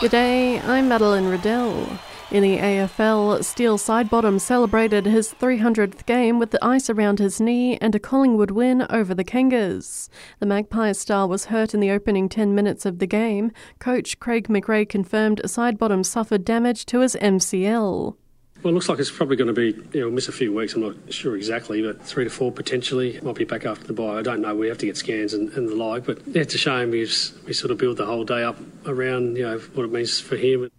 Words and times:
Good 0.00 0.12
day, 0.12 0.58
I'm 0.60 0.88
Madeline 0.88 1.26
Riddell. 1.26 1.86
In 2.30 2.42
the 2.42 2.56
AFL, 2.56 3.44
Steele 3.44 3.76
Sidebottom 3.76 4.40
celebrated 4.40 5.04
his 5.04 5.34
300th 5.34 6.06
game 6.06 6.38
with 6.38 6.52
the 6.52 6.64
ice 6.64 6.88
around 6.88 7.18
his 7.18 7.38
knee 7.38 7.76
and 7.82 7.94
a 7.94 7.98
Collingwood 7.98 8.50
win 8.50 8.86
over 8.88 9.14
the 9.14 9.24
Kangas. 9.24 10.08
The 10.38 10.46
Magpie 10.46 10.92
star 10.92 11.26
was 11.26 11.46
hurt 11.46 11.74
in 11.74 11.80
the 11.80 11.90
opening 11.90 12.30
10 12.30 12.54
minutes 12.54 12.86
of 12.86 12.98
the 12.98 13.06
game. 13.06 13.52
Coach 13.78 14.18
Craig 14.20 14.48
McRae 14.48 14.88
confirmed 14.88 15.42
Sidebottom 15.44 16.06
suffered 16.06 16.46
damage 16.46 16.86
to 16.86 17.00
his 17.00 17.14
MCL. 17.16 18.16
Well, 18.62 18.72
it 18.72 18.74
looks 18.74 18.90
like 18.90 18.98
it's 18.98 19.10
probably 19.10 19.36
going 19.36 19.54
to 19.54 19.54
be, 19.54 19.74
you 19.96 20.00
know, 20.00 20.10
miss 20.10 20.28
a 20.28 20.32
few 20.32 20.52
weeks. 20.52 20.74
I'm 20.74 20.82
not 20.82 20.94
sure 21.08 21.34
exactly, 21.34 21.80
but 21.80 22.02
three 22.02 22.24
to 22.24 22.30
four 22.30 22.52
potentially. 22.52 23.18
Might 23.22 23.36
be 23.36 23.44
back 23.44 23.64
after 23.64 23.86
the 23.86 23.94
bye. 23.94 24.18
I 24.18 24.22
don't 24.22 24.42
know. 24.42 24.54
We 24.54 24.68
have 24.68 24.76
to 24.78 24.86
get 24.86 24.98
scans 24.98 25.32
and, 25.32 25.50
and 25.54 25.66
the 25.66 25.74
like. 25.74 26.04
But 26.04 26.26
yeah, 26.26 26.42
it's 26.42 26.54
a 26.54 26.58
shame 26.58 26.90
we 26.90 27.06
sort 27.06 27.70
of 27.70 27.78
build 27.78 27.96
the 27.96 28.04
whole 28.04 28.24
day 28.24 28.42
up 28.42 28.58
around, 28.84 29.36
you 29.36 29.44
know, 29.44 29.58
what 29.74 29.84
it 29.84 29.92
means 29.92 30.20
for 30.20 30.36
him 30.36 30.70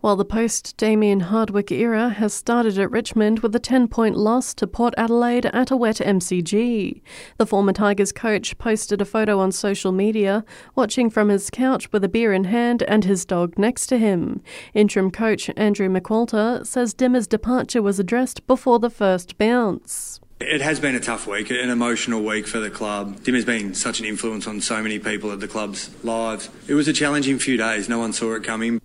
while 0.00 0.16
the 0.16 0.24
post 0.24 0.76
Damien 0.76 1.20
Hardwick 1.20 1.70
era 1.70 2.08
has 2.08 2.32
started 2.32 2.78
at 2.78 2.90
Richmond 2.90 3.40
with 3.40 3.54
a 3.54 3.58
10 3.58 3.88
point 3.88 4.16
loss 4.16 4.54
to 4.54 4.66
Port 4.66 4.94
Adelaide 4.96 5.46
at 5.46 5.70
a 5.70 5.76
wet 5.76 5.96
MCG. 5.96 7.02
The 7.38 7.46
former 7.46 7.72
Tigers 7.72 8.12
coach 8.12 8.56
posted 8.58 9.00
a 9.00 9.04
photo 9.04 9.38
on 9.38 9.52
social 9.52 9.92
media, 9.92 10.44
watching 10.74 11.10
from 11.10 11.28
his 11.28 11.50
couch 11.50 11.90
with 11.92 12.04
a 12.04 12.08
beer 12.08 12.32
in 12.32 12.44
hand 12.44 12.82
and 12.84 13.04
his 13.04 13.24
dog 13.24 13.58
next 13.58 13.86
to 13.88 13.98
him. 13.98 14.42
Interim 14.74 15.10
coach 15.10 15.50
Andrew 15.56 15.88
McQualter 15.88 16.66
says 16.66 16.94
Dimma's 16.94 17.26
departure 17.26 17.82
was 17.82 17.98
addressed 17.98 18.46
before 18.46 18.78
the 18.78 18.90
first 18.90 19.38
bounce. 19.38 20.20
It 20.40 20.62
has 20.62 20.80
been 20.80 20.94
a 20.94 21.00
tough 21.00 21.26
week, 21.26 21.50
an 21.50 21.68
emotional 21.68 22.22
week 22.24 22.46
for 22.46 22.60
the 22.60 22.70
club. 22.70 23.22
Dim 23.24 23.34
has 23.34 23.44
been 23.44 23.74
such 23.74 24.00
an 24.00 24.06
influence 24.06 24.46
on 24.46 24.62
so 24.62 24.82
many 24.82 24.98
people 24.98 25.30
at 25.32 25.40
the 25.40 25.48
club's 25.48 25.90
lives. 26.02 26.48
It 26.66 26.72
was 26.72 26.88
a 26.88 26.94
challenging 26.94 27.38
few 27.38 27.58
days. 27.58 27.90
No 27.90 27.98
one 27.98 28.14
saw 28.14 28.34
it 28.34 28.42
coming. 28.42 28.80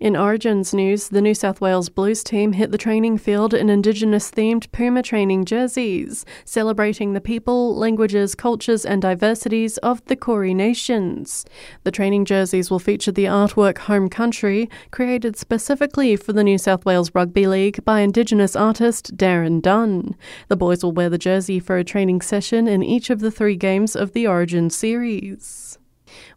In 0.00 0.14
Origins 0.14 0.72
news, 0.72 1.08
the 1.08 1.20
New 1.20 1.34
South 1.34 1.60
Wales 1.60 1.88
Blues 1.88 2.22
team 2.22 2.52
hit 2.52 2.70
the 2.70 2.78
training 2.78 3.18
field 3.18 3.52
in 3.52 3.68
Indigenous 3.68 4.30
themed 4.30 4.70
Puma 4.70 5.02
training 5.02 5.44
jerseys, 5.44 6.24
celebrating 6.44 7.14
the 7.14 7.20
people, 7.20 7.74
languages, 7.74 8.36
cultures, 8.36 8.86
and 8.86 9.02
diversities 9.02 9.76
of 9.78 10.04
the 10.04 10.14
Koori 10.14 10.54
Nations. 10.54 11.44
The 11.82 11.90
training 11.90 12.26
jerseys 12.26 12.70
will 12.70 12.78
feature 12.78 13.10
the 13.10 13.24
artwork 13.24 13.78
Home 13.78 14.08
Country, 14.08 14.70
created 14.92 15.36
specifically 15.36 16.14
for 16.14 16.32
the 16.32 16.44
New 16.44 16.58
South 16.58 16.84
Wales 16.84 17.12
Rugby 17.12 17.48
League 17.48 17.84
by 17.84 17.98
Indigenous 17.98 18.54
artist 18.54 19.16
Darren 19.16 19.60
Dunn. 19.60 20.14
The 20.46 20.56
boys 20.56 20.84
will 20.84 20.92
wear 20.92 21.10
the 21.10 21.18
jersey 21.18 21.58
for 21.58 21.76
a 21.76 21.82
training 21.82 22.20
session 22.20 22.68
in 22.68 22.84
each 22.84 23.10
of 23.10 23.18
the 23.18 23.32
three 23.32 23.56
games 23.56 23.96
of 23.96 24.12
the 24.12 24.28
Origin 24.28 24.70
series 24.70 25.76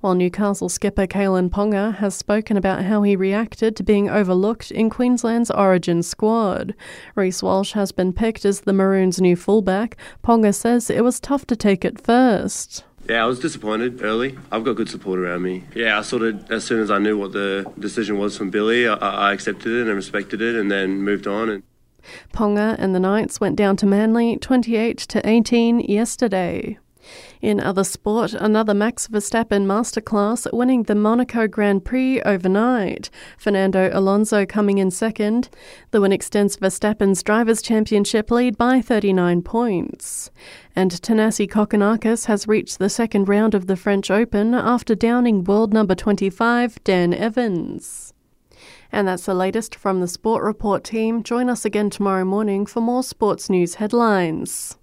while 0.02 0.16
Newcastle 0.16 0.70
skipper 0.70 1.08
Kalyn 1.08 1.50
Ponga 1.50 1.96
has 1.96 2.16
spoken 2.16 2.58
about 2.58 2.84
how 2.84 3.04
he 3.04 3.16
reacted 3.16 3.76
to 3.76 3.84
being 3.84 4.10
overlooked 4.10 4.72
in 4.72 4.90
Queensland's 4.90 5.52
origin 5.52 6.04
squad. 6.04 6.74
Reece 7.16 7.44
Walsh 7.44 7.74
has 7.74 7.92
been 7.92 8.14
picked 8.14 8.46
as 8.46 8.62
the 8.62 8.74
Maroons' 8.74 9.22
new 9.22 9.36
fullback. 9.36 9.98
Ponga 10.24 10.54
says 10.54 10.90
it 10.90 11.04
was 11.04 11.20
tough 11.20 11.46
to 11.48 11.56
take 11.56 11.86
at 11.86 12.00
first. 12.00 12.84
Yeah, 13.10 13.24
I 13.24 13.26
was 13.26 13.40
disappointed 13.40 14.04
early. 14.04 14.38
I've 14.52 14.64
got 14.64 14.76
good 14.76 14.90
support 14.90 15.20
around 15.20 15.42
me. 15.42 15.64
Yeah, 15.76 15.98
I 15.98 16.02
sort 16.02 16.22
of, 16.22 16.52
as 16.52 16.64
soon 16.64 16.82
as 16.82 16.92
I 16.92 17.00
knew 17.00 17.18
what 17.18 17.34
the 17.34 17.72
decision 17.80 18.18
was 18.18 18.38
from 18.38 18.52
Billy, 18.52 18.88
I, 18.88 18.94
I 18.94 19.34
accepted 19.34 19.72
it 19.72 19.88
and 19.88 19.96
respected 19.96 20.42
it 20.42 20.56
and 20.56 20.72
then 20.72 21.02
moved 21.02 21.28
on. 21.28 21.50
And 21.50 21.64
Ponga 22.34 22.76
and 22.80 22.96
the 22.96 23.00
Knights 23.00 23.40
went 23.40 23.56
down 23.56 23.76
to 23.78 23.86
Manly 23.86 24.38
28 24.38 24.98
to 24.98 25.28
18 25.28 25.82
yesterday. 25.82 26.78
In 27.42 27.60
other 27.60 27.84
sport, 27.84 28.34
another 28.34 28.74
Max 28.74 29.08
Verstappen 29.08 29.66
masterclass 29.66 30.52
winning 30.54 30.84
the 30.84 30.96
Monaco 30.96 31.48
Grand 31.48 31.84
Prix 31.84 32.22
overnight. 32.22 33.10
Fernando 33.38 33.90
Alonso 33.94 34.46
coming 34.46 34.78
in 34.78 34.92
second. 34.92 35.50
The 35.92 36.02
win 36.02 36.12
extends 36.12 36.58
Verstappen's 36.58 37.24
Drivers' 37.24 37.62
Championship 37.62 38.32
lead 38.32 38.58
by 38.58 38.82
39 38.82 39.42
points. 39.42 40.32
And 40.76 40.92
Thanasi 40.92 41.50
Kokkinakis 41.50 42.26
has 42.26 42.48
reached 42.48 42.80
the 42.80 42.90
second 42.90 43.28
round 43.28 43.54
of 43.54 43.68
the 43.68 43.76
French 43.76 44.10
Open 44.10 44.54
after 44.54 44.96
downing 44.96 45.44
world 45.44 45.74
number 45.74 45.96
25 45.96 46.84
Dan 46.84 47.14
Evans. 47.14 48.14
And 48.92 49.08
that's 49.08 49.26
the 49.26 49.34
latest 49.34 49.76
from 49.76 50.02
the 50.02 50.08
Sport 50.08 50.44
Report 50.44 50.84
team. 50.84 51.24
Join 51.24 51.50
us 51.50 51.64
again 51.66 51.90
tomorrow 51.90 52.26
morning 52.26 52.66
for 52.66 52.82
more 52.82 53.04
sports 53.04 53.50
news 53.50 53.76
headlines. 53.76 54.78